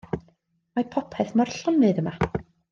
[0.79, 2.19] Mae popeth mor llonydd yma.